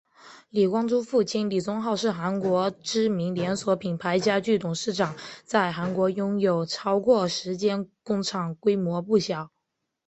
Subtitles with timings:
[0.49, 9.51] 李光洙父亲李宗浩是韩国知名连锁品牌家具董事长在韩国拥有超过十间工厂规模不小。